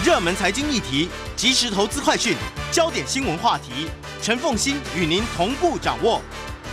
[0.00, 2.34] 热门财经议题、即时投资快讯、
[2.72, 3.86] 焦点新闻话题，
[4.20, 6.20] 陈凤欣与您同步掌握。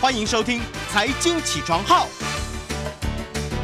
[0.00, 0.58] 欢迎收听
[0.90, 2.06] 《财经起床号》。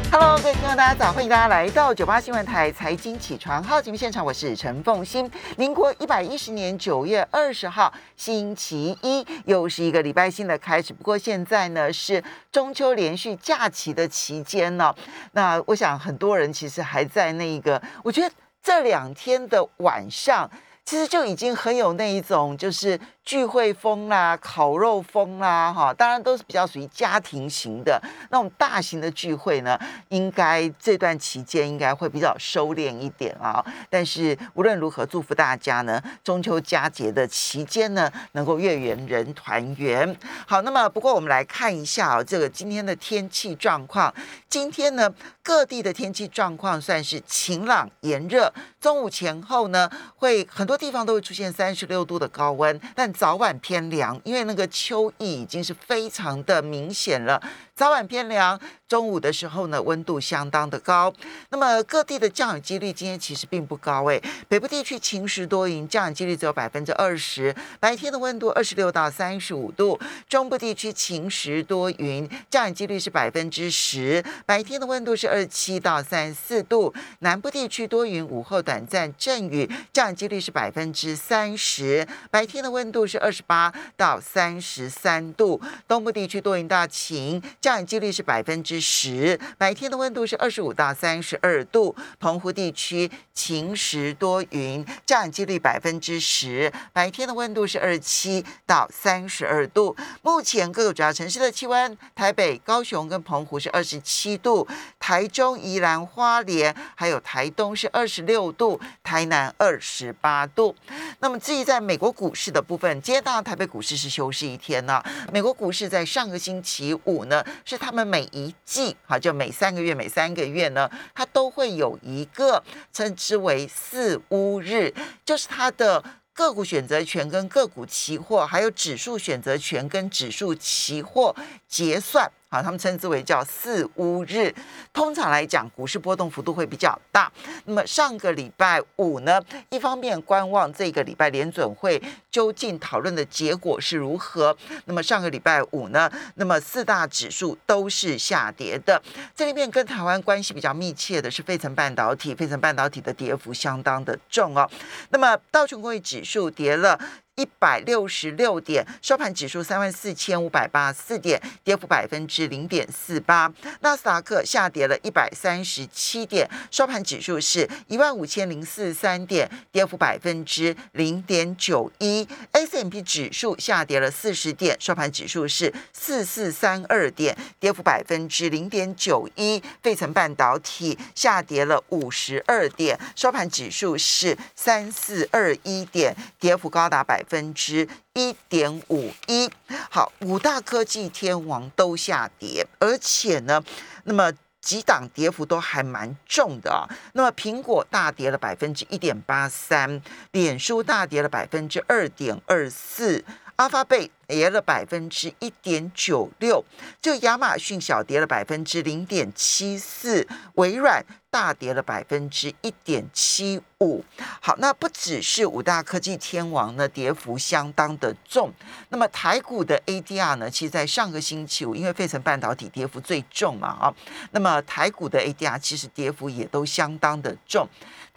[0.09, 1.11] Hello，各位听众，大家早！
[1.11, 5.29] 欢迎大家来到九八新闻台财经起床号节目现场，我是陈凤欣。
[5.57, 10.93] 民国一百一十年九月二十号，星期一，又是一个礼拜新的开始。
[10.93, 14.95] 不过现在呢是中秋连续假期的期间呢，
[15.33, 18.31] 那我想很多人其实还在那个，我觉得。
[18.67, 20.51] 这两天的晚上，
[20.83, 22.99] 其实就已经很有那一种，就是。
[23.27, 29.77] 聚会风啦，烤肉风啦，哈，当然都是比较属于家庭型的那种大型的聚会呢，
[30.07, 33.61] 应该这段期间应该会比较收敛一点啊。
[33.89, 40.17] 但是无论如何，祝福大家呢，中秋佳节的期间呢，能够月圆人团圆。
[40.47, 44.13] 好，那么不过我们来看一下啊，这个今天的天气状况。
[44.47, 45.13] 今天呢，
[45.43, 57.41] 各地的天气状况算是晴朗炎热，中午前后呢，会很多地方都会出现三十六度的高温，但早晚偏凉，因为那个秋意已经是非常的明显了。
[57.77, 61.13] 早晚偏凉，中午的时候呢，温度相当的高。
[61.49, 69.99] 那么各地的降雨几率今天其实并不高诶，北部地区晴时多云，降雨几率只有百分之二十，白天的温度二十六到三十五度。
[70.27, 76.91] 中部地区晴时多云，降雨几率是百分之十，白天的温度是二十七到三十四度。
[77.19, 85.61] 南部地区多云，午后短暂阵雨，降雨几率是百分之三十，白天的温度是二十八到三十三度。
[85.87, 87.39] 东部地区多云到晴。
[87.67, 91.93] 降雨几率是百分之十，白天的温度是二十五到三十二度。
[92.17, 99.93] 澎湖地区晴时多云，降雨几率百分之十，白天的温度是二十七到三十二度。
[100.21, 104.65] 目前各个主要城市的气温，台北、高雄跟澎湖是二十七度，
[104.97, 110.73] 台中、宜兰花莲还有台东是二十六度，台南二十八度。
[111.19, 115.03] 那么至于在美国股市的部分，今天当然台北股市是休市一天呢。
[115.33, 117.43] 美国股市在上个星期五呢。
[117.65, 124.93] 是他们每一季，哈，就每三个月，每三个月呢，它都会有一个称之为四乌日，
[125.25, 126.03] 就是它的
[126.33, 131.35] 个股选择权跟个股期货，还有指数选择权跟指数期货
[131.67, 132.31] 结算。
[132.61, 134.53] 他们称之为叫四乌日。
[134.93, 137.31] 通常来讲，股市波动幅度会比较大。
[137.65, 142.01] 那么上个礼拜五呢，一方面观望这个礼拜联准会
[142.31, 144.55] 究竟讨论的结果是如何。
[144.85, 149.01] 那么上个礼拜五呢，那么四大指数都是下跌的。
[149.35, 154.69] 这里面跟台湾关系比较密切的是费城半导体，费城半导体的跌幅相当的重哦。
[155.09, 156.99] 那么道琼工业指数跌了。
[157.37, 163.53] 一百六十六点，收盘指数三万四千五百八十四点，跌幅百分之零点四八。
[163.81, 172.27] 纳斯达克下跌了一百三十七点，收盘指数是一万五千零四十三点，跌幅百分之零点九一。
[172.53, 179.61] S M P 指数下跌了四十点，收盘指数是四四三二点，跌幅百分之零点九一。
[179.83, 187.23] 费城半导体下跌了五十二点，收盘指数是三四二一点，跌幅高达百。
[187.27, 189.49] 分之一点五一，
[189.89, 193.63] 好，五大科技天王都下跌，而且呢，
[194.03, 194.31] 那么
[194.61, 196.83] 几档跌幅都还蛮重的啊。
[197.13, 200.01] 那么苹果大跌了百分之一点八三，
[200.31, 203.23] 脸书大跌了百分之二点二四。
[203.57, 206.63] 阿发贝跌了百分之一点九六，
[207.01, 214.05] 就亚马逊小跌了百分之零点七四，微软大跌了百分之一点七五。
[214.39, 218.53] 好，那不只是五大科技天王呢，跌幅相当的重。
[218.89, 223.93] 那么台股的 ADR 呢，其实在上个星期五，因为费城半导体跌幅最重嘛，啊，
[224.33, 227.67] 那么台股的 ADR 其实跌幅也都相当的重。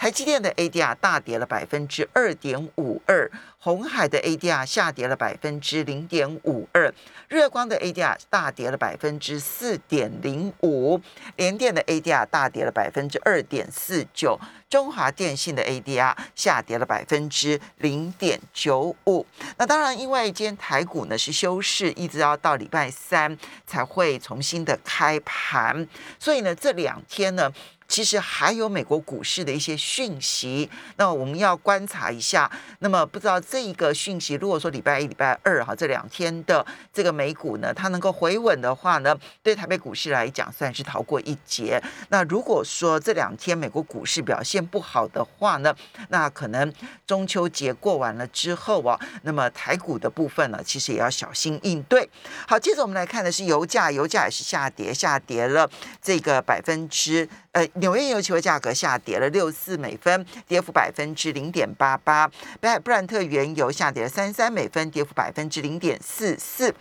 [0.00, 6.90] 台积电的 ADR 大跌了百分之二点五二，红海的 ADR 下跌了百分之零点五二，
[7.28, 10.98] 热光的 ADR 大跌了百分之四点零五，
[11.36, 14.40] 联电的 ADR 大跌了百分之二点四九，
[14.70, 19.26] 中华电信的 ADR 下跌了百分之零点九五。
[19.58, 23.36] 那当然，因为今天台股呢是休市，一直要到礼拜三
[23.66, 25.86] 才会重新的开盘，
[26.18, 27.52] 所以呢这两天呢。
[27.90, 32.48] 其实还有美国股市的一些讯息，那我们要观察一下。
[32.78, 41.82] 那么不知道这一个讯息，如果说礼拜一、礼拜二哈这两天的这个美股呢，它能够回稳的话呢，对台北股市来讲算是逃过一劫。
[42.10, 45.74] 那如果说这两天美国股市表现不好的话呢，
[46.10, 46.72] 那可能
[47.04, 52.08] 中秋节过完了之后啊，那么台股的部分呢，其实也要小心应对。
[52.46, 55.68] 好，接着我们来看的是油价，油价也是下跌，下跌了
[56.00, 57.28] 这个百分之。
[57.52, 62.30] 呃，纽约油期货价格下跌了六四美分，跌幅百分之零点八八。
[62.60, 66.72] 北海布兰特原油下跌了三三美分，跌幅百分之零点四四。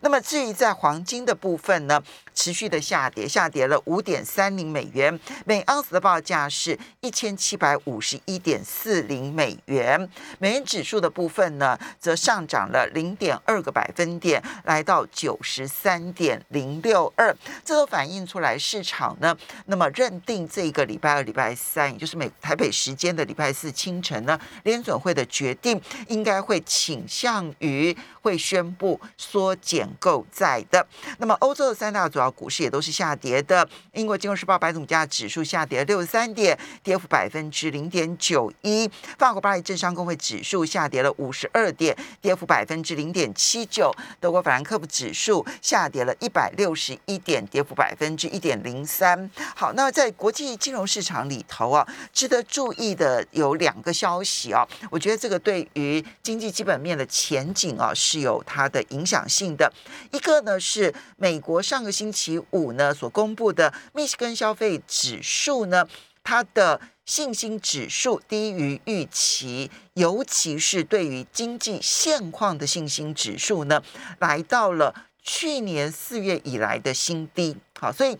[0.00, 2.02] 那么至于在黄金的部分呢，
[2.38, 10.08] 持续的下跌，下跌了五点三零美元，每盎司的报价是一千七百五十一点四零美元。
[10.38, 17.36] 美元指数的部分呢，则上涨了零点二个百分点，来到九十三点零六二。
[17.64, 19.36] 这都反映出来市场呢，
[19.66, 27.96] 那么认定这个礼拜二、礼拜三，也就是美台北时间的礼拜四清晨呢，联准会的决定应该会倾向于
[28.28, 30.86] 会宣布缩减购债的。
[31.16, 33.66] 那么欧洲的三大主要股市也都是下跌的。
[33.94, 38.88] 英国金融时报白总价指数下跌六十三点，跌幅百分之零点九一。
[39.18, 43.90] 法国巴黎政商工会指数下跌了五十二点，跌幅百分之零点七九。
[44.20, 49.30] 德国法兰克福指数下跌了一百六十一点，跌幅百分之一点零三。
[49.56, 59.72] 好，那在国际金融市场里头啊，值得注意的有两个消息啊，我觉得这个对于经济基本面的前景啊是有它的影响性的。
[60.12, 65.86] 一个呢是美国上个星期五呢所公布的密西根消费指数呢，
[66.22, 73.82] 它的信心指数低于预期，尤其是对于经济现况的信心指数呢，
[74.18, 77.56] 来到了去年四月以来的新低。
[77.80, 78.18] 好，所以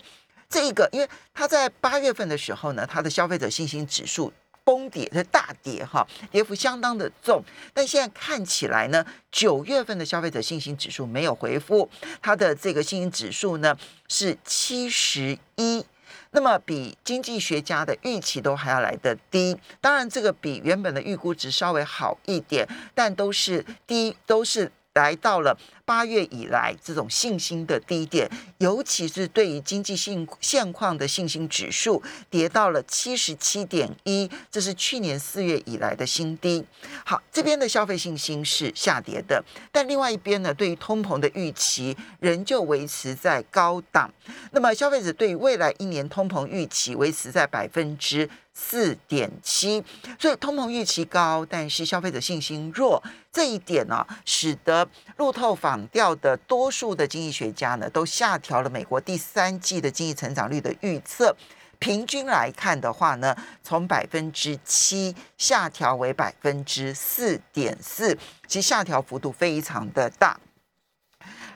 [0.48, 4.32] 这一个，因为它在八月份的时候呢，它的消费者信心指数。
[4.68, 7.42] 崩跌是大跌哈，跌幅相当的重。
[7.72, 11.88] 但现在看起来呢，九月份的消费者信心指数没有回复，
[12.20, 13.74] 它的这个信心指数呢
[14.08, 15.82] 是七十一，
[16.32, 19.56] 那么比经济学家的预期都还要来得低。
[19.80, 24.70] 当然，这个比原本的预估值稍微好一点，但都是低，都是。
[24.98, 28.28] 来到了八月以来这种信心的低点，
[28.58, 36.64] 尤其是对于经济性现况的信心指数跌到了七十七点一，这是去年四月以来的新低。
[37.04, 44.12] 好，这边的消费信心是下跌的，但另外一边呢，对于通膨的预期仍旧维持在高档。
[44.50, 48.28] 那么消费者对于未来一年通膨预期维持在百分之。
[48.60, 49.82] 四点七，
[50.19, 53.00] 所以通膨预期高，但是消费者信心弱，
[53.32, 61.34] 这一点呢，使得路透访调的多数的经济学家呢，都下调了美国第三季的经济成长率的预测。
[61.78, 68.19] 平均来看的话呢，从百分之七下调为百分之四点四，
[68.49, 70.37] 其下调幅度非常的大。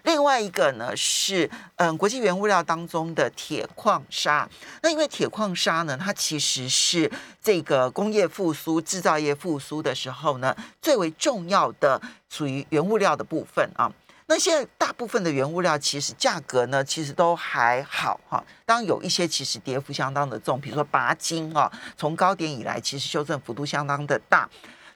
[0.04, 4.48] 另外一个呢是，嗯，国际原物料当中的铁矿砂。
[4.82, 7.10] 那因为铁矿砂呢，它其实是
[7.42, 13.90] 这个工业复苏、制造业复苏的时候呢，最为重要的属于原物料的部分啊。
[14.26, 18.42] 那现在大部分的原物料其实价格呢，其实都还好哈。
[18.64, 24.48] 当有一些其实跌幅相当的重，比如说钯金啊，从高点以来其实修正幅度相当的大。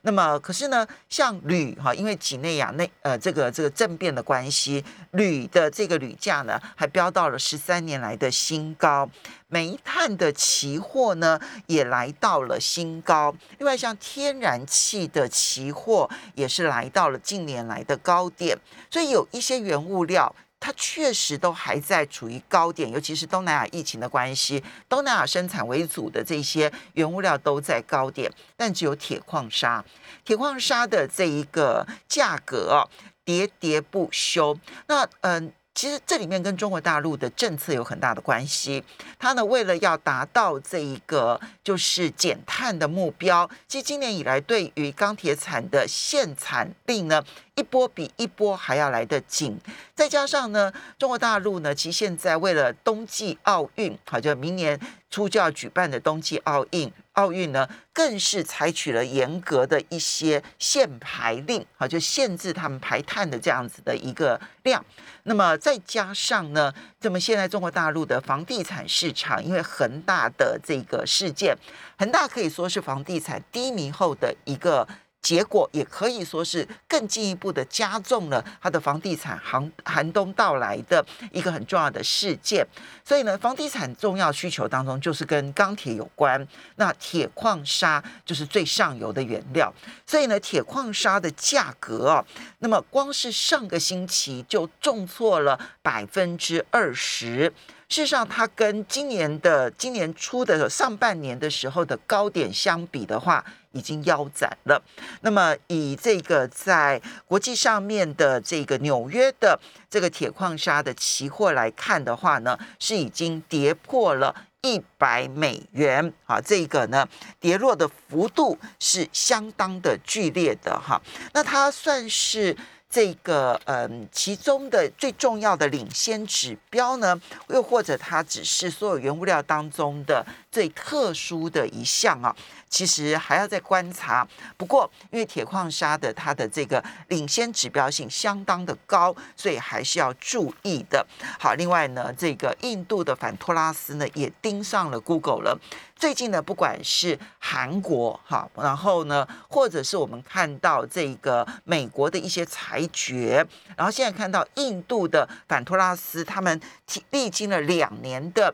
[0.03, 9.09] 那么，可是呢，像铝哈，因为几内亚内呃这个这个政变的关系，铝的这个铝价呢，还飙到了十三年来的新高。
[9.49, 13.33] 煤炭的期货呢，也来到了新高。
[13.57, 18.57] 另外，像天然气的期货也是来到了近年来的高点。
[18.89, 20.35] 所以，有一些原物料。
[20.59, 29.83] 它确实都还在处于高点，尤其是东南亚疫情的关系，东南亚生产为主的这些原物料都在高点，但只有铁矿砂，
[30.25, 32.87] 铁矿砂的这一个价格
[33.25, 34.57] 喋喋不休。
[34.87, 35.53] 那嗯。
[35.77, 38.83] 其实这里面跟中国大陆的政策有很大的关系。
[39.19, 49.55] 它呢，为了要达到这一个就是减碳的目标，其实今年以来对于钢铁产的限产令呢，一波比一波还要来得紧。
[49.97, 56.93] 再加上呢，中国大陆呢，其实现在为了冬季奥运，好，就明年初就要举办的冬季奥运。
[57.13, 64.85] 奥运呢，更是采取了严格的一些限排令，好，就限制他们排碳的这样子的一个量。
[65.23, 71.57] 那么再加上呢，这么现在中国大陆的房地产市场，因为恒大的这个事件，
[71.97, 74.87] 恒大可以说是房地产低迷后的一个。
[75.27, 82.65] 结果也可以说是更进一步的加重了它的房地产寒寒冬到来的一个很重要的事件。
[83.03, 89.73] 所以呢，房地产重要需求当中就是跟钢铁有关，那铁矿砂就是最上游的原料。
[90.05, 92.25] 所以呢，铁矿砂的价格啊，
[92.59, 97.51] 那么光是上个星期就重挫了百分之二十。
[97.89, 104.81] 事实上，它跟今年的今年初的上半年的时候的高点相比的话，已经腰斩了。
[105.21, 109.57] 那么，以这个在国际上面的这个纽约的
[109.89, 116.13] 这个铁矿砂的期货来看的话呢，是已经跌破了一百美元。
[116.25, 117.07] 啊，这个呢，
[117.39, 121.01] 跌落的幅度是相当的剧烈的哈。
[121.33, 122.55] 那它算是。
[122.89, 132.35] 这个嗯，其中的最重要的领先指标呢，又或者它只是所有原物料当中的最特殊的一项啊，
[132.69, 134.27] 其实还要再观察。
[134.55, 141.05] 不过，因为铁矿砂的它的这个领先指标性相当的高，所以还是要注意的。
[141.39, 145.59] 好，另外呢，这个印度的反托拉斯呢也盯上了 Google 了。
[145.95, 156.61] 最近呢，不管是韩国哈，然后呢，或者是我们看到这个美国的一些裁决，然后现在看到印度的反托拉斯，他们
[157.09, 158.53] 历经了两年的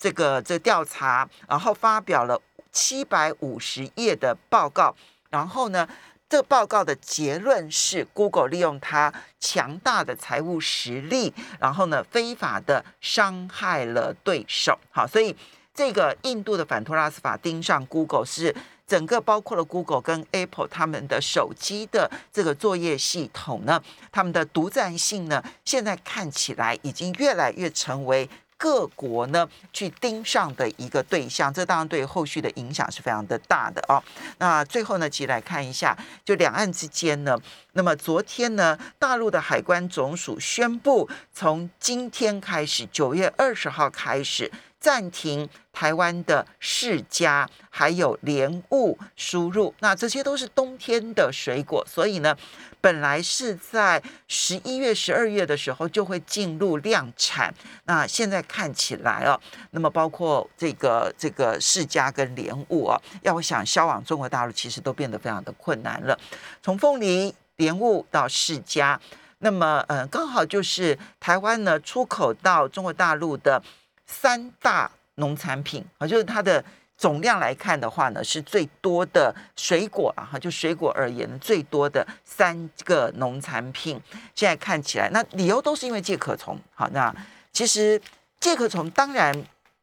[0.00, 2.40] 这个这调查，然后发表了
[2.72, 4.96] 七百五十页的报告，
[5.28, 5.86] 然后呢，
[6.28, 14.78] 这个报告的结论是，Google 利用它强大的财务实力，然后呢，非法的伤害了对手。
[14.90, 15.36] 好，所以。
[15.72, 18.54] 这个印度的反托拉斯法盯上 Google 是
[18.86, 23.80] 整个包括了 Google 跟 Apple 他们的手机的这个作业系统呢，
[24.10, 28.28] 他们的独占性呢，现在看起来已经越来越成为
[28.60, 34.02] 各国呢去盯上的一个对象，这当然对后续的影响是非常的大的哦。
[34.36, 37.38] 那最后呢，其实来看一下，就两岸之间呢，
[37.72, 44.52] 那么昨天呢，大陆的海关总署宣布，从今天开始，九月二十号开始。
[44.80, 52.34] 暂停台湾的世家还有莲雾输入，那这些都是冬天的水果，所以呢，
[52.80, 59.38] 本来是在十一月、十二月的时候就会进入量产，那现在看起来哦，
[59.72, 66.18] 那么包括这个这个世家跟莲雾啊，要想销往中国大陆，其实都变得非常的困难了。
[66.62, 68.98] 从凤梨、莲雾到世家，
[69.40, 73.62] 那么嗯，刚好就是台湾呢出口到中国大陆的。
[74.10, 76.62] 三大农产品啊，就是它的
[76.96, 84.00] 总量来看的话呢，是最多的水果啊，哈，就水果而言，最多的三个农产品，
[84.34, 86.58] 现在看起来，那理由都是因为介壳虫。
[86.74, 87.14] 好，那
[87.52, 88.00] 其实
[88.40, 89.32] 介壳虫当然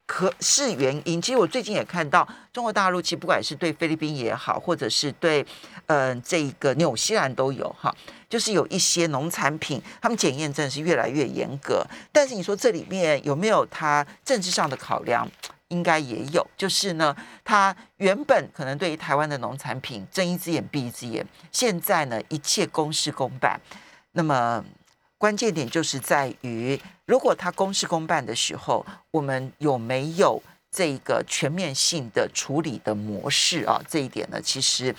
[0.08, 1.22] 可是原因。
[1.22, 5.46] 其实我最近也看到中国大陆，其实不管是对菲律宾也好，或者是对
[5.86, 7.94] 嗯这个纽西兰都有哈。
[8.30, 11.86] 就是有一些农产品，他们检验真的是越来越严格。
[12.12, 15.30] 但是你说这里面有没有它政治上的考量？
[15.70, 16.48] 应该也有。
[16.56, 23.60] 就是呢，它原本可能对于台湾的农产品睁一只眼闭一只眼，现在呢一切公事公办。
[24.14, 24.64] 那么
[25.18, 33.82] 关键点就是在于，如果他公事公办的时候，我们有没有这个全面性的处理的模式啊？
[33.88, 34.96] 这一点呢，其实。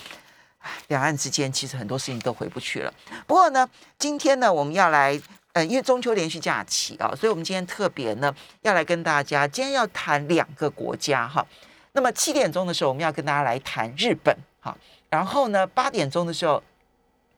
[0.89, 2.93] 两岸之间其实很多事情都回不去了。
[3.27, 5.19] 不过呢，今天呢，我们要来，
[5.53, 11.47] 呃，因为中秋连续假期啊，所以我们今天特别呢，要来跟大家，今天要谈两个国家哈。
[11.93, 14.77] 那么七点钟的时候，我们要跟大家来谈日本哈。
[15.09, 16.63] 然后呢，八点钟的时候，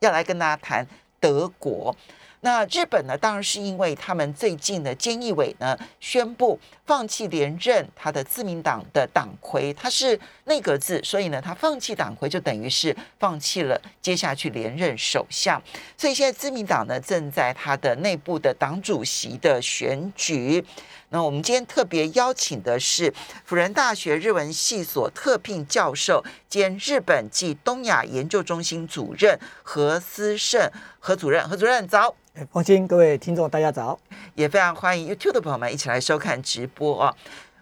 [0.01, 0.85] 要来跟大家谈
[1.21, 1.95] 德国。
[2.43, 3.19] 那日本呢？
[3.19, 15.63] 当然是因为他们最近的菅义伟呢宣布放弃连任他的自民党的党魁，他是内阁制，所以呢，他放弃党魁就等于是放弃了接下去连任首相。
[15.99, 20.65] 所以现在自民党呢正在他的内部的党主席的选举。
[21.13, 23.13] 那我们今天特别邀请的是
[23.45, 30.71] 辅仁大学日文系所特聘教授兼日本暨东亚研究中心主任何思胜
[31.03, 32.15] 何主任，何主任早。
[32.53, 33.99] 放心，各位听众，大家早，
[34.35, 37.17] 也非常欢迎 YouTube 的朋友们一起来收看直播啊。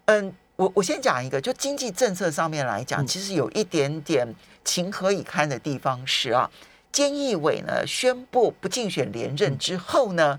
[0.06, 6.50] 嗯，我我先讲一个，就经济政策上面来讲，其实有一点点情何以堪的地方是啊，
[6.92, 10.38] 菅义伟呢宣布不竞选连任之后呢，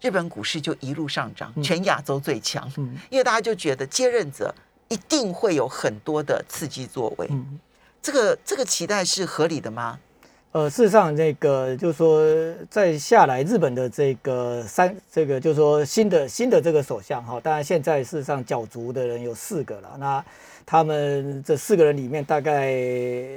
[0.00, 2.68] 日本股市就一路上涨，全亚洲最强，
[3.10, 4.52] 因为大家就觉得接任者
[4.88, 7.30] 一定会有很多的刺激作为，
[8.02, 10.00] 这个这个期待是合理的吗？
[10.52, 12.26] 呃，事实上，那个就是说，
[12.68, 19.96] 在下来日本的这个三，这个就是说新的新的这个首相哈，当然现在事实上角逐的人有四个了。
[20.00, 20.24] 那
[20.66, 22.72] 他们这四个人里面，大概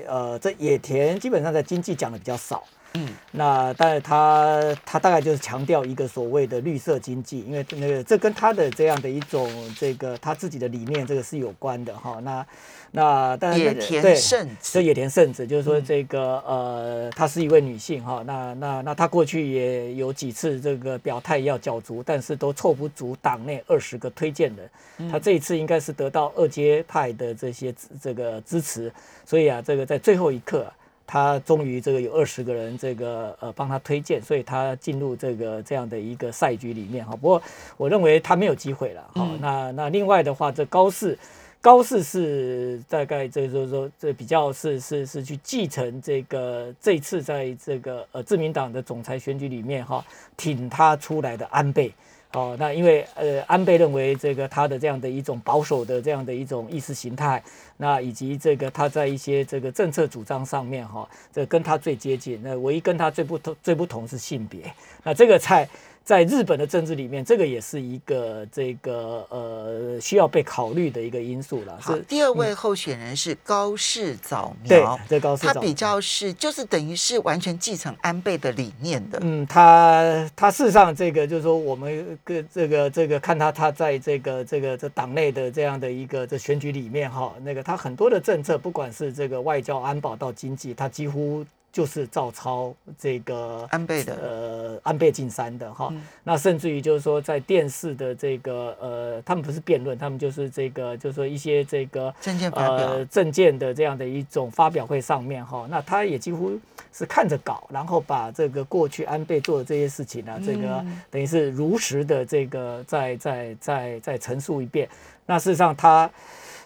[0.08, 2.64] 呃，这野田基本上在经济讲的比较少。
[2.96, 9.48] 嗯，那但是他他大概就是强调一个所谓的绿色经济，因为那个这跟他的这样的一种
[9.80, 12.20] 这个他自己的理念这个是有关的哈。
[12.24, 12.46] 那
[12.96, 18.24] 那但野田圣子，这野田圣子就是说这个呃，她是一位女性哈。
[18.24, 25.10] 那那那她过去也有几次这个表态要角逐，但是都凑不足党内二十个推荐人。
[25.12, 28.94] 她这一次应该是得到二阶派的这些这个支持，
[29.26, 30.72] 所以啊，这个在最后一刻
[31.08, 37.16] 他终于这个有二十个人这个呃帮他推荐，所以他进入这个这样的一个赛局里面哈。
[37.16, 37.42] 不过
[37.76, 39.28] 我认为他没有机会了哈。
[39.42, 41.18] 那那另外的话，这高市
[41.64, 50.04] 高市是大概这就是说这比较是是是去继承这个这次在这个呃自民党的总裁选举里面哈
[50.36, 51.90] 挺他出来的安倍。
[52.34, 57.42] 哦，那因为呃，安倍认为这个他的这样的一种保守的这样的一种意识形态，
[57.78, 62.42] 那以及这个他在一些这个政策主张上面哈，这跟他最接近。
[62.44, 64.62] 那唯一跟他最不同最不同是性别。
[65.02, 65.66] 那这个在。
[66.04, 71.80] 在日本的政治里面，这个也是一个这个呃需要被考虑的一个因素了。
[71.82, 79.18] 是第二位候选人是高市早苗，对，高市他比较是就是等于是完全继承安倍的理念的。
[79.22, 91.46] 嗯，他他事实上这个就是说，我们个这个这个看他他在这个这个这党内的这样的一个这选举里面哈，那个他很多的政策，不管是这个外交、安保到经济，他几乎。
[91.74, 94.16] 就是照抄这个安倍的。
[94.16, 103.06] 呃安倍晋三的哈，那甚至于就是说在电视的这个呃，他们不是辩论，他们就是这个就是说一些这个证件发表。
[103.06, 106.60] 证件的这样的一种发表会上面哈，那他也几乎
[106.92, 114.88] 是看着稿，然后把这个过去安倍做的这些事情呢，这个等于是如实的这个再再再再陈述一遍。
[115.26, 116.10] 那事实上他。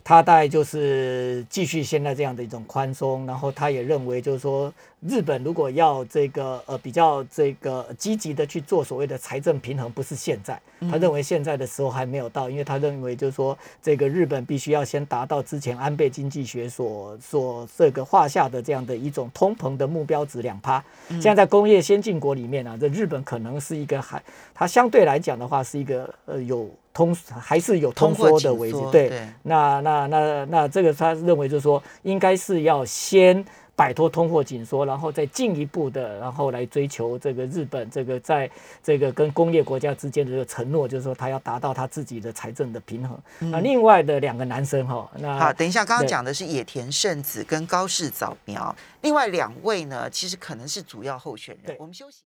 [0.04, 20.84] 他大概就是继续现在这样的一种宽松，然后他也认为就是说，日本如果要这个呃比较这个积极的去做所谓的财政平衡，不是现在，他认为现在的时候还没有到，因为他认为就是说，这个日本必须要先达到之前安倍经济学所所这个画下的这样的一种通膨的目标值两趴。
[21.10, 24.22] 现在在工业先进国里面呢，这日本可能是一个还，
[24.54, 26.70] 它相对来讲的话是一个呃有。
[26.94, 29.12] 通还是有通缩的危机，对，
[29.44, 33.46] 那那那那这个他认为就是说，应该是要先
[33.78, 38.50] 摆脱通货紧缩，然后再进一步的，然后来追求这个日本这个在
[38.84, 43.16] 这个跟工业国家之间的这个承诺，就是说他要达到他自己的财政的平衡。
[43.52, 51.78] 那另外的两个男生哈，那好，等一下，刚刚讲的是野田圣子跟高市早苗，另外两位呢，其实可能是主要候选人。
[51.80, 52.24] 我们休息。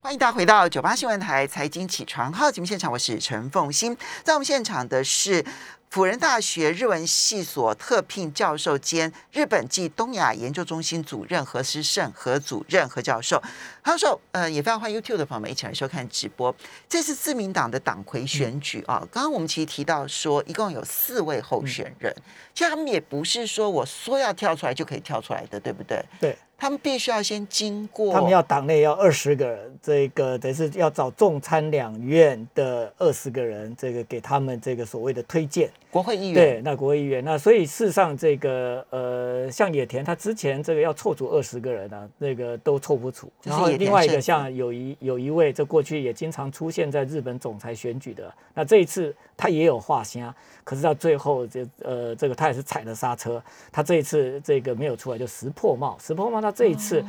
[0.00, 5.44] 欢迎大家回到九八新闻台财经起床号节目现场，我是陈凤欣，在我们现场的是。
[5.92, 13.42] 辅仁大学日文系所特聘教授兼日本暨东亚研究中心主任何诗胜何主任何教授，
[13.84, 16.54] 何教授，呃，也非常欢迎 YouTube 的朋友们一起来收看直播。
[16.88, 22.14] 这是自民党的党魁选举啊，刚刚我们其实提到说，一共有四位候选人，
[22.54, 26.00] 其实他们也不是说我说要跳出来就可以跳出来的，对不对？
[26.20, 26.36] 对。
[26.56, 36.34] 他们必须要先经过，他们要党内要二十个人，这个等于是要找众参两院的二十个人，这个给他们这个所谓的推荐国会议员。
[36.34, 43.28] 对，那国会议员，那所以事实上这个呃，像野田他之前这个要凑足二十个人啊，那个都凑不出。
[43.42, 56.50] 然后另外一个像有一有一位，这过去也经常出现在日本总裁选举的，那这一次他也有画虾，可是到最后这呃这个他也是踩了刹车，他这一次这个没有出来就石破茂，石破茂他。
[56.52, 57.04] 这一次，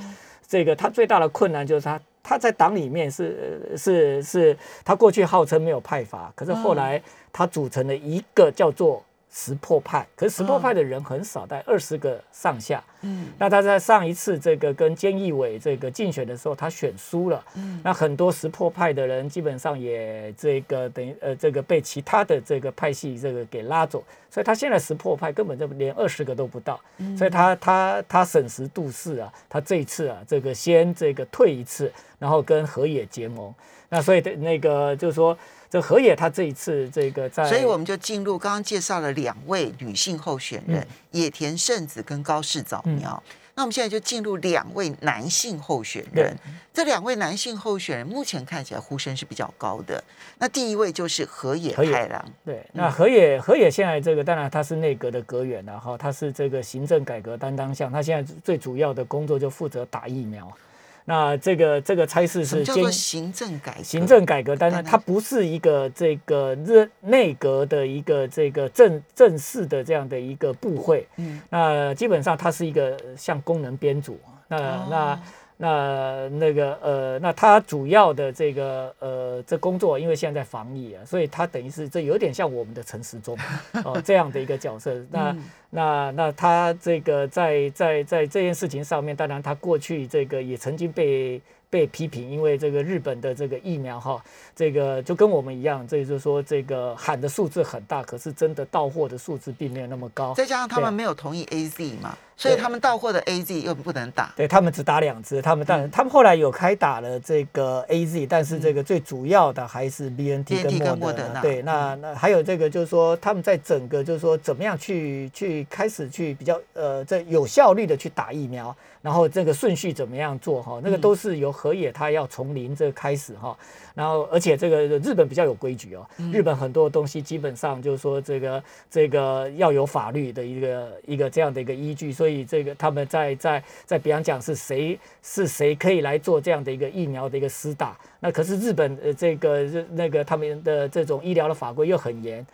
[0.48, 9.04] 这个他最大的困难就是他他在党里面是是是，他过去号称没有派阀，可是后来他组成了一个叫做。
[9.36, 12.84] 石破派，可是石破派的人很少，在二十个上下。
[13.02, 17.44] 嗯，那他在上一次这个跟菅义伟这个竞选的时候，他选输了。
[17.56, 26.80] 嗯，那很多石破派的人基本上也这个等于呃这个被其他的这个派系这个给拉走，所以他现在石破派根本就连二十个都不到。
[27.00, 33.52] 嗯，所以他他他审时度势啊，他这一次啊这个先这个退一次，然后跟河野结盟。
[33.94, 35.38] 那所以的那个就是说。
[35.74, 43.24] 这河野他这一次这个在，所以我们就进入刚刚介绍了两位女性候选人野田圣子跟高市早苗。
[43.56, 46.38] 那我们现在就进入两位男性候选人。
[46.72, 50.04] 这两位男性候选人目前看起来呼声是比较高的。
[50.38, 52.24] 那第一位就是河野太郎。
[52.46, 60.56] 对，那河野河野现在这个当然他是内阁的阁员了哈，他是这个行政改革担当项，他现在最主要的工作就负责打疫苗。
[61.06, 71.08] 那这个这个差事是叫做行政改革，行政改革，但是它不是一个这个内内阁的一个这个正正式的这样的一个部会。
[71.18, 74.20] 嗯，那基本上它是一个像功能编组。
[74.48, 74.58] 那
[74.90, 75.20] 那。
[75.56, 83.38] 那那个呃，那它主要的这个呃，这工作，因为现在防疫啊，所以它等于是这有点像我们的陈时中
[83.86, 84.94] 哦这样的一个角色。
[85.12, 85.34] 那
[85.74, 91.42] 那那他这个在在在这件事情上面，当然他过去这个也曾经被。
[91.74, 94.24] 被批评，因为这个日本的这个疫苗哈，
[94.56, 100.36] 这个就跟我们一样，这就是说这个喊的数字很大，可是真的到货的数字并没有那么高。
[100.36, 104.32] 再加上他们没有同意 A Z 嘛，所以他们到货的 A Z 又不能打。
[104.36, 111.42] 对他们只打两支，他们但他们后来有开打了这个 A Z，但是这个最主要的还是 B N T 跟莫德纳。
[111.42, 118.76] 对，那那还有这个就是说他们在整个就是说怎么样去去开始去比较呃这有效率的去打疫苗。
[119.02, 120.80] 然后这个顺序怎么样做哈？
[120.82, 123.54] 那个都是由河野他要从零这开始哈。
[123.94, 137.98] 然后而且这个日本比较有规矩哦，日本很多东西基本上就是说这个这个要有法律的一个一个这样的一个依据，所以这个他们在在在比方讲是谁是谁可以来做这样的一个疫苗的一个施打。
[138.22, 142.46] 那可是日本呃这个那个他们的这种医疗的法规又很严。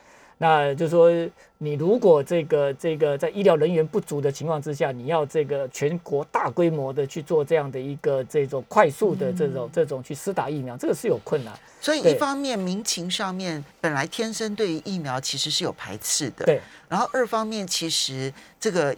[0.42, 1.12] 那就是说，
[1.58, 11.54] 你如果这个这个在医疗人员不足的情况之下，你要这个全国大规模的去做这样的一个这种快速的这种这种去施打疫苗，这个是有困难。
[11.82, 16.62] 所以一方面民情上面本来天生对于疫苗其实是有排斥的，对。
[16.88, 18.96] 然后二方面其实这个。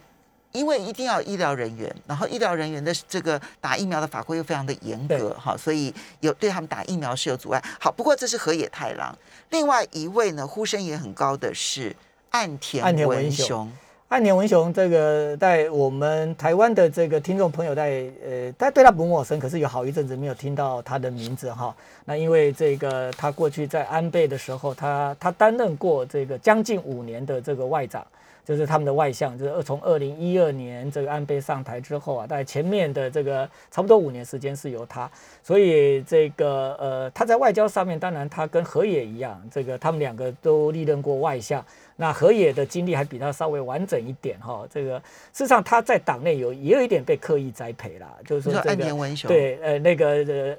[0.52, 7.62] 因为一定要医疗人员，然后医疗人员的这个打疫苗的法规又非常的严格，哈，所以有对他们打疫苗是有阻碍。
[7.80, 9.16] 好，不过这是河野太郎，
[9.50, 11.94] 另外一位呢呼声也很高的是
[12.30, 13.70] 岸田文雄。
[14.08, 21.74] 岸田文雄这个在我们台湾的这个听众朋友在呃，大家对他不陌生，可是有好一阵子没有听到他的名字哈。
[22.04, 28.06] 那因为这个他过去在安倍的时候，他他担任过这个将近五年的这个外长。
[28.44, 35.10] 就是他们的外相，就是从二零一二年这个安倍上台之后啊，大概前面的这个差不多五年时间是由他，
[35.42, 41.64] 所以这个呃他在外交上面，当然他跟河野一样，这个他们两个都历任过外相。
[41.96, 44.98] 那河野的经历还比他稍微完整一点哈，这个
[45.32, 50.08] 事实上他在党内有也有一点被刻意栽培啦，就是说这个对呃那个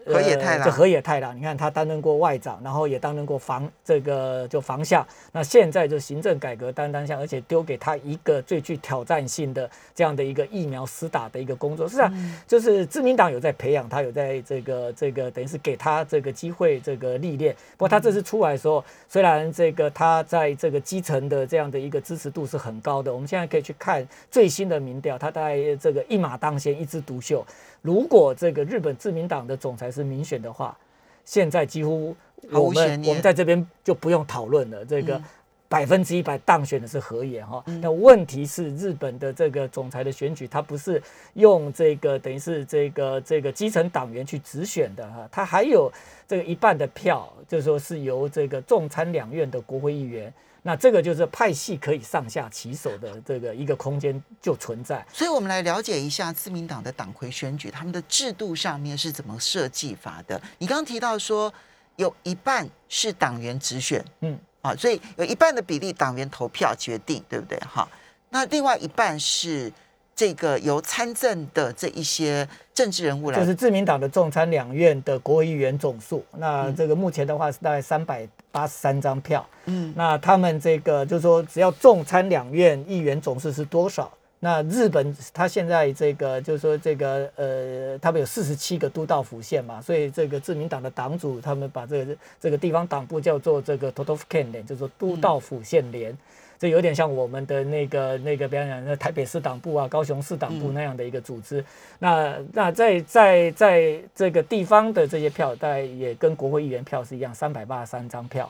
[0.05, 12.13] 呃河野太郎，就河野太郎，你看他担任过外长，然后也担任过防这个就防下，那现在就行政改革担当下，而且丢给他一个最具挑战性的这样的一个疫苗施打的一个工作，实际上
[12.47, 17.55] 就是自民党有在培养他，有在这个这个等于是给他这个机会这个历练。
[17.71, 21.22] 不过他这次出来的时候，虽然这个他在这个基层。
[21.27, 23.13] 的这样的一个支持度是很高的。
[23.13, 27.45] 我们现在可以去看最新的民调，他大概这个一马当先，一枝独秀。
[27.81, 30.77] 如果这个日本自民党的总裁是民选的话，
[31.25, 32.15] 现在几乎
[32.51, 34.85] 我们我们在这边就不用讨论了。
[34.85, 35.21] 这个
[35.67, 37.63] 百分之一百当选的是河野哈。
[37.81, 41.01] 那问题是日本的这个总裁的选举，他不是
[41.33, 45.91] 用这个等于是这个这个基层党员去直选的哈，他还有
[46.27, 50.31] 这个一半的票，就是说是由这个众参两院的国会议员。
[50.65, 60.41] 那这个就是派系可以上下其手的这个一个空间就存在，所以我们来了解一下自民党的党魁选举，他们的制度上面是怎么设计法的？
[60.57, 61.53] 你刚刚提到说
[61.97, 67.59] 有一半是党员直选，嗯，啊，所以有一半的比例党员投票决定，对不对？
[67.59, 67.87] 哈，
[68.29, 69.71] 那另外一半是。
[70.15, 76.23] 这个由参政的这一些政治人物来，就是自民党的众参两院的国会议员总数。
[76.37, 79.45] 那这个目前的话是大概三百八十三张票。
[79.65, 84.11] 嗯，那他们这个就是说，只要众参两院议员总数是多少？
[84.39, 96.15] 那日本他现在这个就是说，这个呃，他们有四十七个都道府县嘛，所以这个自民党的党主他们把这个这个地方党部叫做这个 Total Ken 联，就是说都道府县联。
[96.63, 101.61] 这有点像我们的那个那个，比方讲，那台北市党部啊、高雄市党部那样的一个组织。
[101.99, 108.49] 那那在在在这个地方的这些票，大概也跟国会议员票是一样，三百八十三张票。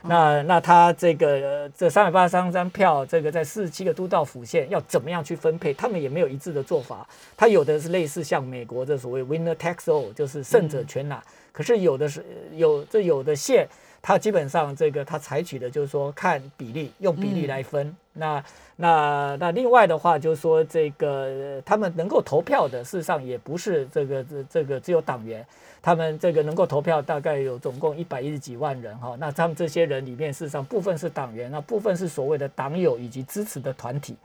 [0.00, 5.74] 那那他这个这三百八十三张票，这个在四十七个都道府县要怎么样去分配？
[5.74, 7.06] 他们也没有一致的做法。
[7.36, 11.22] 他有的是类似像美国的所谓 winner takes all，就是胜者全拿。
[11.52, 13.68] 可是有的是有这有的县。
[14.02, 17.94] 他基本上这个他采取的就是说看比例，用比例来分。
[18.12, 18.42] 那
[18.76, 25.46] 那那另外的话就是说这个他们能够投票的，事实上也不是这个这这个只有党员，
[25.82, 29.16] 他们这个能够投票大概有总共一百一十几万人哈。
[29.18, 34.16] 那他们这些人里面，事实上部分是党员，那部分是所谓的党友以及支持的团体。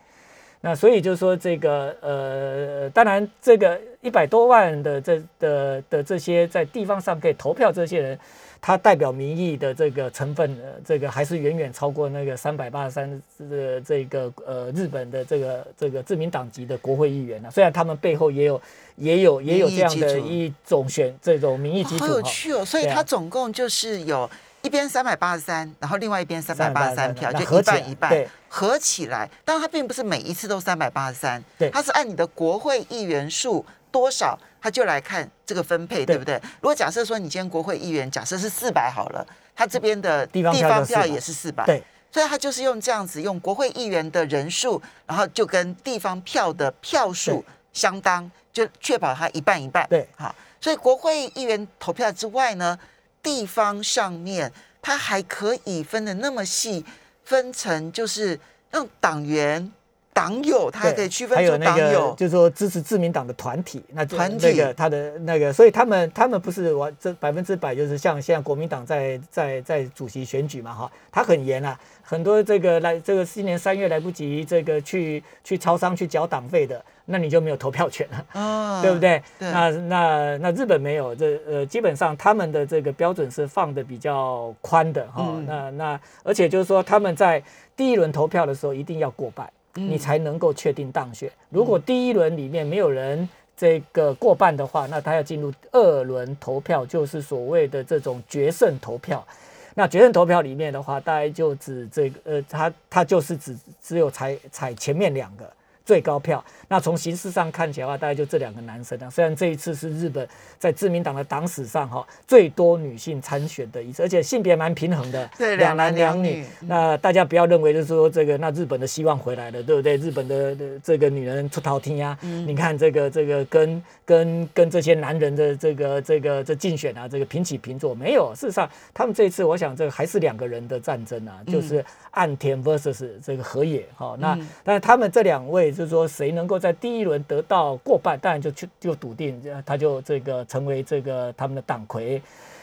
[0.61, 8.19] 那所以就是说这个呃，当然这个一百多万的这的的这些在地方上可以投票这些人。
[8.65, 17.49] 他代表民意的这个成分，呃，这个还是远远超过那个三百八十三的这个呃日本的这个这个自民党籍的国会议员呢。
[17.51, 18.59] 虽然他们背后也有
[18.95, 22.65] 也有也有这样的一种选这种民意基础，好有趣哦。
[22.65, 24.27] 所以它总共就是有
[24.63, 29.29] 一边三百八十三，然后另外一边三百八十三票，就一半一半对，合起来。
[29.43, 36.15] 但它并不是每一次都三百八十三，对它是按你的国会议员数多少，它就来看这个分配，对。
[36.15, 36.41] 对不对？
[36.59, 39.23] 如果假设说你今天国会议员假设是四百好了，
[39.55, 49.85] 他这边的地方票就400也是四百，对，所以他就是用这样子，用国会议员的人数，然后就跟地方票的票数相当，就确保他一半一半。
[49.87, 50.07] 对。
[50.17, 52.79] 好，所以国会议员投票之外呢，
[53.21, 54.51] 地方上面
[54.81, 56.83] 他还可以分的那么细，
[57.23, 58.39] 分成就是
[58.71, 59.71] 让党员、
[60.15, 62.15] 党友，他还可以区分出还有那个党友。
[62.17, 78.39] 就是说支持自民党的团体，那就团体那个他的那个，所以他们他们不是完这百分之百就是像现在国民党在在在主席选举嘛哈，他很严啊，很多这个来这个今年三月来不及这个去去超商去缴党费的，那你就没有投票权了。
[78.39, 78.99] 啊 对不？
[78.99, 79.21] 对？
[79.37, 87.43] 对那那那日本没有，这呃基本上他们的这个标准是放的比较宽的哈、嗯那那而且就是说他们在
[87.75, 91.31] 第一轮投票的时候一定要过半，嗯你才能够确定当选。
[91.49, 99.25] 如果第一轮里面没有人这个过半的话，那他要进入二轮投票，就是所谓的这种决胜投票。
[99.73, 105.51] 那决胜投票里面的话，大概就指这个呃，他他就是只只有采采前面两个
[105.85, 106.43] 最高票。
[106.67, 109.09] 那从形式上看起来的话，大概就这两个男生啊。
[109.09, 119.95] 虽然这一次是日本在自民党的党史上哈最多女性参选的一次，而且性别蛮平衡的，对两男两女那大家不要认为就是说这个那日本的希望回来了，对不对？
[119.97, 128.33] 日本的的这个女人出逃天呀、嗯你看这个这个跟跟跟这些男人的这个这个这竞选啊，这个平起平坐没有。
[128.33, 142.21] 事实上，他们这一次我想这个还是两个人的战争啊，就是岸田 versus 这个河野哈、那嗯但是他们这两位就是说谁能够在第一轮得到过半，当然就就就笃定他就这个成为这个他们的党魁。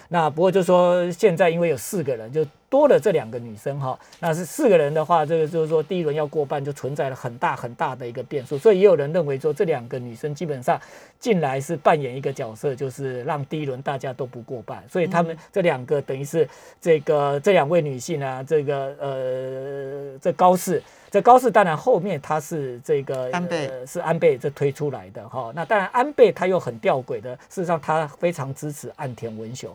[0.08, 3.98] 那不过就是说现在因为有四个人，就多了这两个女生哈。
[4.20, 8.58] 那是四个人的话，这个就是说第一轮要过半，就存在了很大很大的一个变数。
[8.58, 10.78] 所以也有人认为说这两个女生基本上
[11.18, 14.84] 进来是扮演一个角色，就是让第一轮大家都不过半。
[14.86, 16.46] 所以他们这两个等于是
[16.78, 20.82] 这个这两位女性啊，这个呃这高市。
[21.12, 29.70] 这高市当然后面他是这个安倍呃、是安倍这推出来的哈，那当然安倍他又很吊诡的，事实上他非常支持岸田文雄。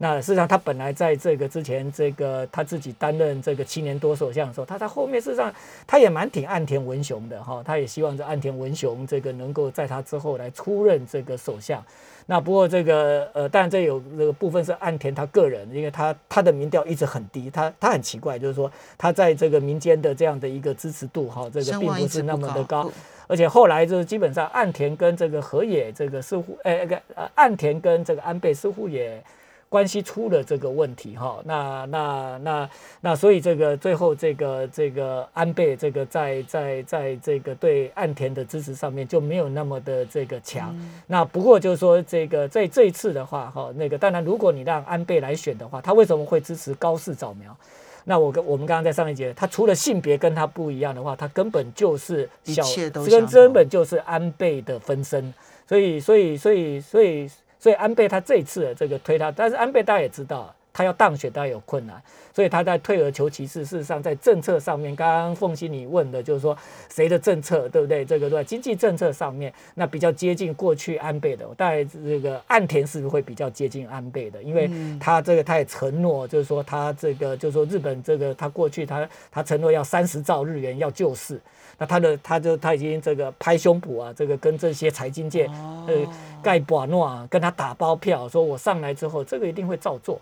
[0.00, 5.52] 那事实上，他本来在这个之前，这个他自己担任这个七年多首相的时候，他在后面事实上
[5.86, 11.84] 他也蛮挺岸田文雄的哈，他也希望这岸田文雄这个能够在他之后来出任这个首相。
[12.26, 22.88] 那不过这个呃，当然这有这个部分是岸田他个人，因为他他的民调一直很低，他他很奇怪，就是说他在这个民间的这样的一个支持度哈，这个并不是那么的高。
[23.26, 29.22] 而且后来就是基本上岸田跟这个河野这个似乎，呃，那个呃，岸田跟这个安倍似乎也
[29.68, 31.38] 关系出了这个问题哈。
[31.44, 40.74] 那那那那，所以这个最后这个这个安倍这个在在在这个对岸田的支持上面就没有那么的这个强。
[41.06, 47.56] 那不过就是说这个在这一次的话哈，那个当然如果你让安倍来选的话，他为什么会支持高市早苗？
[48.04, 52.62] 那我跟我们刚刚在上一节，他除了性别跟他不一样的话，他根本就是小
[53.04, 55.34] 跟根本就是安倍的分身，
[55.68, 62.00] 所以所以所以所以所以所以安倍他这一次的这个推他，但是安倍大家也知道，他要当选当然有困难，
[62.32, 63.64] 所以他在退而求其次。
[63.64, 66.56] 事实上，在政策上面，刚刚凤欣你问的就是说
[66.88, 68.04] 谁的政策对不对？
[68.04, 74.42] 这个对吧经济政策上面，那比较接近过去安倍的，大概这个岸田是不是会比较接近安倍的？
[74.42, 81.40] 因为他这个他也承诺，就是说他这个就是说日本这个他过去他他承诺要三十兆日元要救市。
[81.80, 85.46] 那他的他就他已经这个拍胸脯啊，这个跟这些财经界
[85.86, 85.94] 呃
[86.42, 90.20] 盖保诺啊，跟他打包票，说我上来之后，这个一定会照做。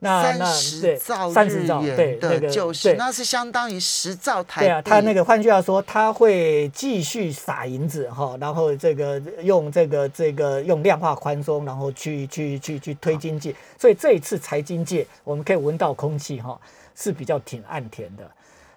[0.00, 4.66] 那三那十对兆三十兆对那个的就是，对那是相当于十兆台币。
[4.66, 13.54] 对啊，他那个换句话说，他会继续撒银子哈，然后这个用这个这个用量化宽松，然后去去去去推经济。
[13.76, 16.58] 所以这一次财经界，我们可以闻到空气哈，
[16.94, 18.22] 是比较挺岸田的。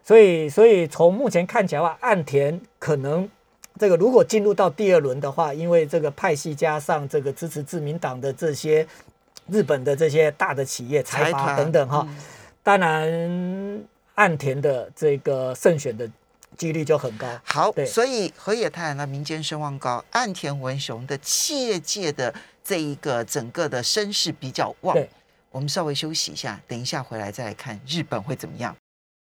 [0.04, 3.30] 所以所以从目前看起来的话，岸田可能。
[3.80, 8.86] 这个如果进入到第二轮的话，因为这个派系加上这个支持自民党的这些
[9.52, 12.16] 日本的这些大的企业财阀等等哈，嗯
[12.64, 13.84] 当然
[14.16, 16.08] 岸田的这个胜选的
[16.56, 17.28] 几率就很高。
[17.44, 22.34] 好，所以河野太郎的民间声望高，岸田文雄的企业界的
[22.64, 24.94] 这一个整个的声势比较旺。
[24.96, 25.10] 对，
[25.50, 28.76] 我们稍微休息一下，等一下回来再来看日本会怎么样。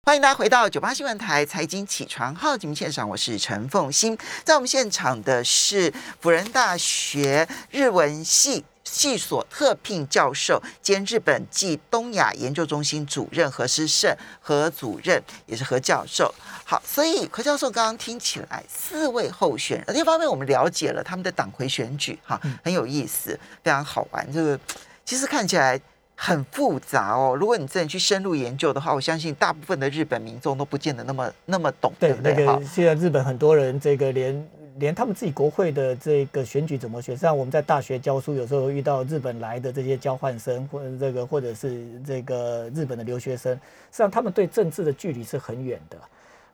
[0.06, 4.16] 欢迎大家回到九八新闻台财经起床号节目现场，我是陈凤欣。
[4.44, 5.90] 在我们现场的是
[6.20, 16.34] 辅仁大学日文系系所特聘教授兼日本暨东亚研究中心主任何诗胜何主任，也是何教授。
[16.66, 24.30] 好，所以何教授刚刚听起来四位候选人，一方面我们了解了他们的党魁选举，哈，很有意思，非常好玩。
[24.30, 24.60] 这个
[25.02, 25.80] 其实看起来。
[26.16, 32.32] 很复杂哦，如果你真的去深入研究的话，我相信大部分的日本民众都不见得那么那么懂，对不对？
[32.32, 34.48] 那个现在日本很多人，这个连
[34.78, 43.58] 连他们自己国会的这个选举怎么选，像我们在大学教书，有时候遇到日本来的这些交换生，或者这个或者是这个日本的留学生，实
[43.90, 45.98] 际上他们对政治的距离是很远的。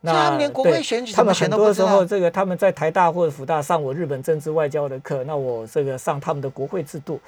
[0.01, 7.21] 那他们连国会选举他们很多时候，这个他们在台大或者福大上我日本政治外交的课，那我这个上他们的国会制度。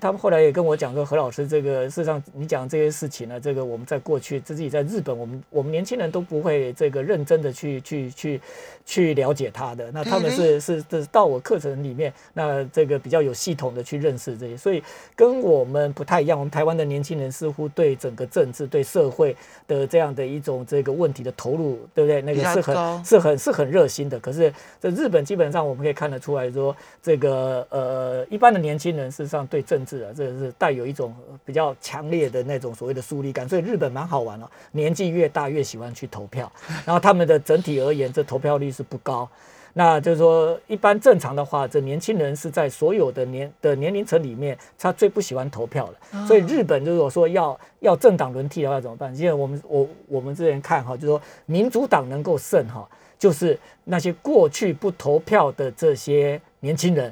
[0.00, 8.40] 他们后来也跟我讲说，何老师，这个事实上你讲这些事情呢，这个我们在过去自己在日本，我们我们年轻人都不会这个认真的去去去
[8.86, 9.90] 去了解他的。
[9.92, 14.82] 那他们是是是到我课程里面，那这个比较有系统的去认识这些，所以
[15.14, 16.38] 跟我们不太一样。
[16.38, 19.36] 我们台湾的年轻人似乎对整个政治、对社会
[19.68, 22.22] 的这样的一种这个问题的投入，对不对？
[22.22, 24.18] 那个是很是很是很热心的。
[24.18, 31.14] 可是在日本，基本上我们可以看得出来说，这个呃一般的年轻人事实上对政治啊，这个是带有一种
[31.44, 34.48] 比较强烈的那种所谓的疏离感，所以日本蛮好玩哦。
[34.72, 36.50] 年纪越大越喜欢去投票，
[36.84, 39.28] 然后他们的整体而言，这投票率是不高。
[39.74, 46.26] 那就是说，一般正常的话，这年轻人是在所有的年的年龄层里面，他最不喜欢投票了。
[46.26, 49.16] 所以日本如果说要要政党轮替的话怎么办？
[49.16, 52.86] 因为我们我我们之前看哈，就是说民主党能够胜哈，
[53.18, 57.10] 就是那些过去不投票的这些年轻人。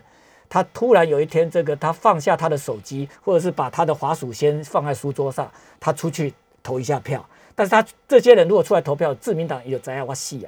[0.50, 7.24] 他突然有一天，这个他放下他的手机，或者是把他的滑鼠先放在书桌上，他出去投一下票。
[7.54, 10.44] 但是他这些人如果出来投票，自民党也有在要挖戏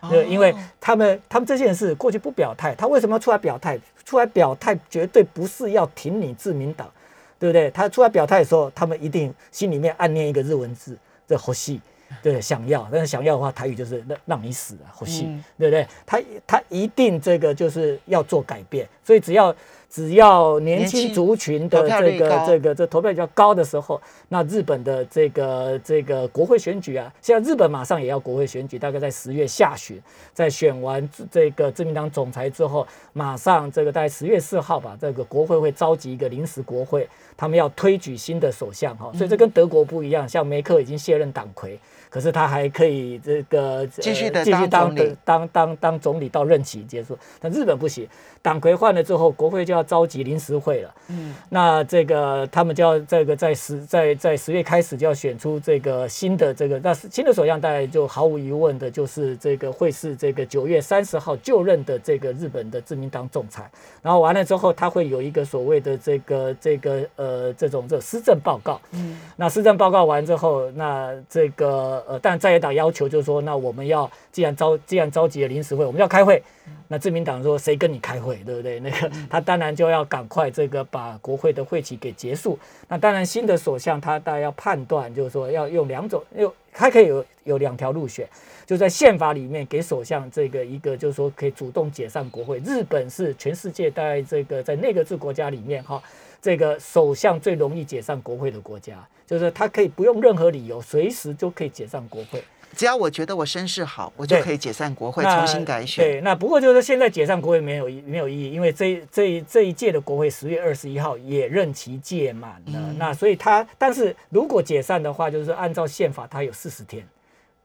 [0.00, 3.78] 啊，对，因为他们他们这件事过去不表态，他为什么要出来表态？
[4.04, 6.90] 出来表态绝对不是要挺你自民党，
[7.38, 7.70] 对不对？
[7.70, 11.80] 他出来表态的时候，他们一定心里面暗念一个日文字，这好戏。
[12.22, 15.22] 对，想要，但是想要的话，台语就是让让你死啊，好戏，
[15.58, 15.88] 对不对？
[16.06, 19.54] 他他一定这个就是要做改变，所以只要。
[19.90, 41.78] 只要年轻族群的这个这个这投票比较高的时候，那日本的这个这个国会选举啊，现在日本马上也要国会选举，大概在十月下旬，在选完这个自民党总裁之后，马上这个大概十月四号吧，这个国会会召集一个临时国会，他们要推举新的首相哈，所以这跟德国不一样，像梅克已经卸任党魁，
[42.14, 48.06] 可是他还可以这个继续的继续当当当当总理到任期结束，但日本不行，
[48.42, 49.82] 党魁换了之后，国会就要。
[49.94, 63.70] 召集临时会了，嗯，那这个他们就要这个在十在在十月开始就要选出这个新的这个，那新的首相大概就毫无疑问的就是这个会是这个九月三十号就任的这个日本的自民党总裁，
[64.02, 76.42] 然后完了之后他会有一个所谓的这个这个呃这种这施政报告，嗯，那施政报告完之后，那这个呃，但在野党要求就是说，那我们要既然召既然召集了临时会，我们要开会。
[76.88, 78.80] 那自民党说谁跟你开会，对不对？
[78.80, 82.58] 那个 他当然就要赶快这个把国会的会期给结束。
[82.88, 88.26] 那当然新的首相他大概要判断，就是说要用两种，又他可以有有两条路选，
[88.66, 92.58] 就在宪法里面给首相这个一个，就是说可以主动解散国会。
[92.60, 96.02] 日本是全世界在这个在内阁制国家里面哈，
[96.40, 102.42] 这个首相最容易解散国会的国家，就是他可以不用任何理由，随时就可以解散国会。
[102.76, 106.04] 只要我觉得我声势好，我就可以解散国会，重新改选。
[106.04, 112.92] 对，那不过就是现在解散国会没有没有意义，因为这这这一届的国会十月二十一号也任期届满了。
[112.98, 117.06] 那所以他，但是如果解散的话，就是按照宪法，他有四十天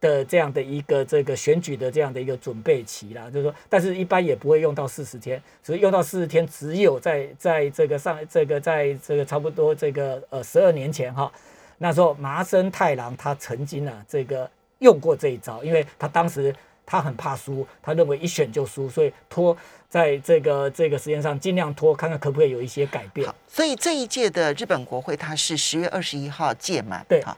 [0.01, 3.29] 的这样的一个这个选举的这样的一个准备期啦。
[3.29, 11.31] 就是说，但是一般也不会用到四十天，所以用到四十天，只有在在这个上这个在这个差不多这个呃十二年前哈，
[11.77, 14.49] 那时候麻生太郎他曾经啊这个。
[14.79, 19.53] 用过这一招，因为他当时他很怕输，他认为一选就输，所以拖
[19.89, 23.29] 在这个这个时间上尽量拖，看看可不可以有一些改变。
[23.45, 27.35] 所以这一届的日本国会它是十月二十一号届满，对哈。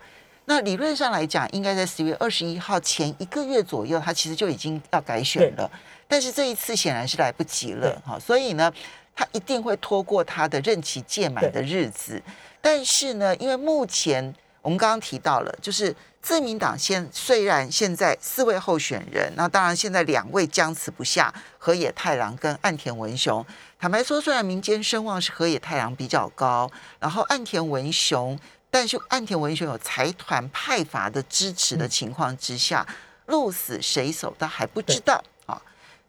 [0.51, 5.71] 那理论上来讲，应该在十月二十一号前一个月左右，他其实就已经要改选了。
[6.09, 8.19] 但是这一次显然是来不及了，哈。
[8.19, 8.69] 所以呢，
[9.15, 12.21] 他一定会拖过他的任期届满的日子。
[12.59, 15.95] 但是呢，因为目前我们刚刚提到了，就是。
[16.23, 23.43] 自民党现虽然现在四位候选人，那当然现在两位僵持不下，河野太郎跟岸田文雄。
[23.79, 28.37] 坦白说，虽然民间声望是河野太郎比较高，然后岸田文雄
[28.71, 32.88] 但是岸田文雄有财团派阀的支持的情况之下，
[33.26, 35.61] 鹿死谁手他还不知道啊。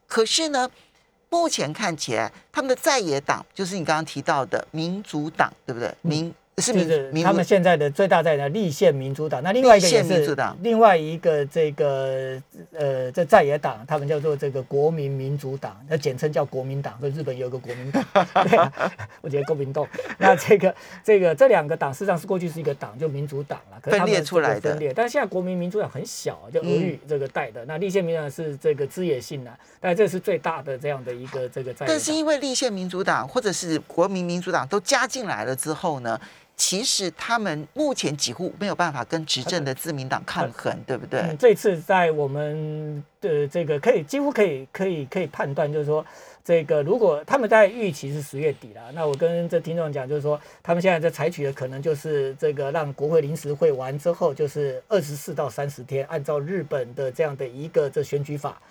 [0.07, 0.69] 可是呢，
[1.29, 5.93] 目前看起来他们的在野党就是你刚刚提到的民主党，对不对？
[6.01, 12.39] 民是民就是他们现在的最大在的立宪民主党，那另外一个也是党另外一个这个
[12.71, 18.05] 呃这在野党，他们叫做这个国民民主党，那简称叫国民党，所以日本有一个国民党，
[18.47, 18.71] 对啊
[19.21, 19.87] 我觉得够民党。
[20.19, 31.87] 那这个这个这两个党事实上是过去是一个党，就民主党了，分裂出来的这个分裂，但是现在国民民主党很小，就俄语这个带的，那立宪民主党是这个枝野性的，但这是最大的这样的一个这个在野党。
[31.87, 36.19] 但是因为立宪民主党或者是国民民主党都加进来了之后呢，
[36.55, 41.19] 其实他们目前几乎没有办法跟执政的自民党抗衡，对不对？
[41.21, 46.05] 嗯，这次在我们的这个可以几乎可以可以可以判断，就是说，
[46.45, 58.61] 这个如果他们在预期是十月底了，那我跟这听众讲，就是说，他们现在在采取的可能就是这个让国会临时会完之后，就是二十四到三十天，按照日本的这样的一个这选举法。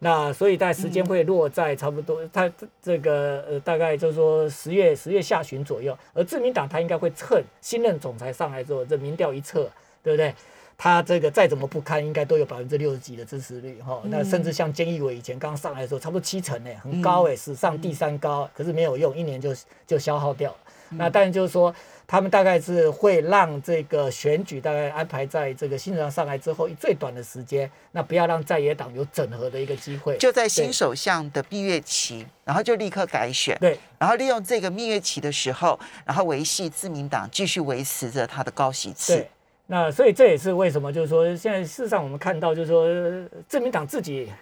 [0.00, 9.68] 那所以在时间会落在差不多，它这这个呃大概就是说十月十月下旬左右，而自民党他应该会趁新任总裁上来之后，这民调一测，
[10.02, 10.32] 对不对？
[10.76, 14.00] 他这个再怎么不堪，应该都有百分之六十几的支持率哈。
[14.04, 19.52] 那甚至像菅义伟以前刚上来的时候，差不多七成呢，很高哎，史上第三高，可是没有用，一年就
[19.84, 20.58] 就消耗掉了。
[20.90, 21.74] 那但就是说，
[22.10, 30.16] 他们大概是会让这个选举大概安排在这个新人上来之后最短的时间，那不要让在野党有整合的一个机会。
[30.16, 39.22] 就在新首相的蜜月期，然后就立刻改选，对，然后利用这个蜜月期的时候，然后维系自民党继续维持着他的高席次。，
[39.66, 42.88] 那所以这也是为什么，就是说现在事实上我们看到，就是说
[43.46, 44.32] 自民党自己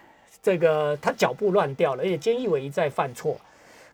[0.40, 3.36] 这个他脚步乱掉了，而且菅义伟一再犯错，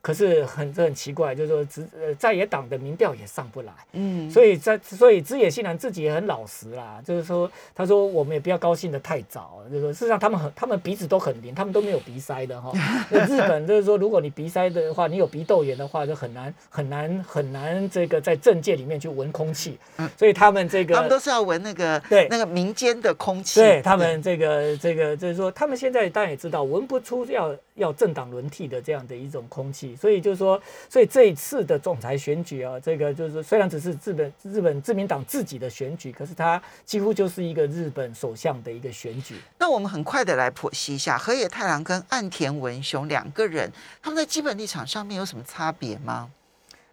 [0.03, 12.73] 可是很这很奇怪，就是说只呃在野党的民调也上不来，嗯，所以在所以枝野信男自己也很老实啦，就是说他说我们也不要高兴的太早，就是说事实上他们很他们鼻子都很灵，他们都没有鼻塞的哈。
[13.11, 19.79] 那日本就是说，如果你鼻塞的话，你有鼻窦炎的话，就很难很难很难这个在政界里面去闻空气，
[20.19, 22.27] 所以他们这个他们都是要闻那个对。
[22.33, 39.37] 那个民间的空气，对他们这个这个就是说，他们现在当然也知道闻不出要要政党轮替的这样的一种空气，所以就是说，所以这一次的总裁选举啊，这个就是虽然只是日本日本自民党自己的选举，可是它几乎就是一个日本首相的一个选举。
[39.59, 46.31] 那我们很快的来剖析一下河野太郎跟岸田文雄两个人，他们在基本立场上面有什么差别吗？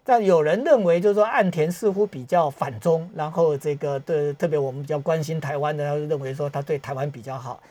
[0.02, 7.62] 但有人认为，就是说岸田似乎比较反中，然后这个对特别我们比较关心台湾的，他就认为说他对台湾比较好。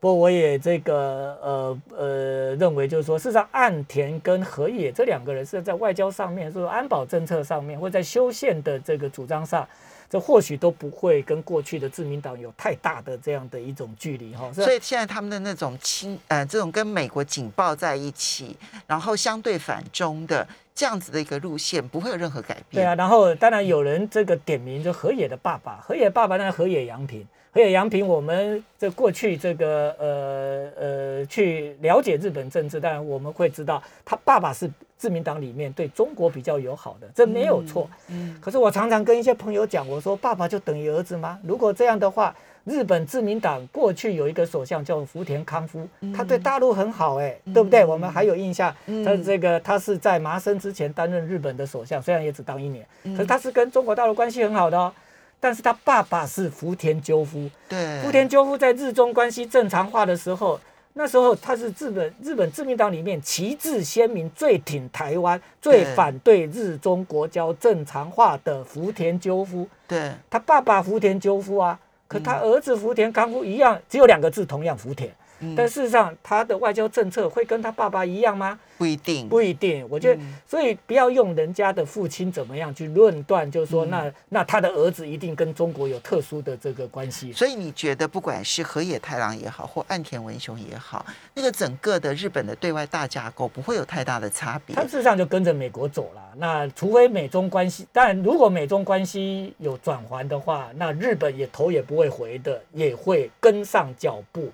[0.00, 9.68] 不过我也这个呃呃认为，就是说，事实上岸田跟河野这两个人是在外交上面，说安保政策上面，或在修宪的这个主张上，
[10.08, 14.52] 这或许都不会跟过去的自民党有太大的这样的一种距离哈。
[14.52, 20.46] 所以现在他们的那种亲呃这种跟美国紧抱在一起，然后相对反中的
[20.76, 22.82] 这样子的一个路线，不会有任何改变。
[22.82, 27.26] 对啊，然后当然有人这个点名就河野的爸爸，河野爸爸那河野洋平，
[27.58, 37.90] 河野洋平，我们这过去这个呃呃去了解日本政治，当然我们会知道他爸爸是自民党里面对中国比较友好的，这没有错。
[38.10, 41.36] 嗯，可是我常常跟一些朋友讲，我说爸爸就等于儿子吗？
[41.42, 42.32] 如果这样的话，
[42.62, 45.84] 日本自民党过去有一个首相叫福田康夫，
[46.14, 47.84] 他对大陆很好、哎、对不对？
[47.84, 48.72] 我们还有印象，
[49.04, 54.92] 他这个他是在麻生之前担任日本的首相，虽然也只当一年，可是他是跟中国大陆关系很好的哦。
[55.40, 60.58] 但是他爸爸是福田赳夫，对，福田赳夫在日中关系正常化的时候，
[60.94, 69.68] 那时候他是日本日本自民党里面旗帜鲜明、最挺台湾、最反对日中国交正常化的福田赳夫。
[69.86, 71.78] 对，他爸爸福田赳夫啊，
[72.08, 75.08] 可他儿子福田康夫一样，只有两个字，同样福田。
[75.40, 78.58] 嗯但事实上，他的外交政策会跟他爸爸一样吗？
[78.76, 79.28] 不一定。
[79.28, 79.86] 不一定。
[79.90, 87.32] 我觉得，嗯所以不要用人家的父亲怎么样去论断，就是说，嗯那那他的儿子一定跟中国有特殊的这个关系。
[87.32, 94.82] 所以你觉得，不管是河野太郎也好，或岸田文雄也好，那个整个的日本的对外大架构不会有太大的差别他。
[94.82, 96.22] 事实上就跟着美国走了。
[96.36, 104.48] 那除非美中关系，当然如果美中关系有转圜的话，那日本也头也不会回的，也会跟上脚步。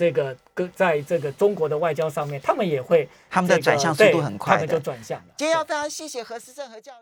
[0.00, 5.26] 这个跟在这个中国的外交上面，他们也会他们的这个转向速度对很快他们就转向了。
[5.36, 6.98] 今天要非常谢谢何思正和教授。